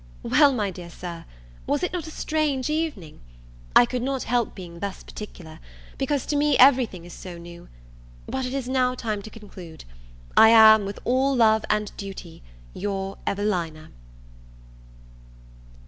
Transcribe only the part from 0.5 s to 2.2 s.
my dear Sir, was it not a